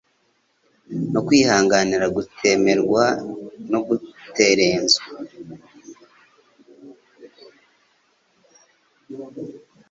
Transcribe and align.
no 1.11 1.19
kwihanganira 1.25 2.05
kutemerwa 2.13 3.03
no 3.71 3.79
gukerenswa? 3.87 5.07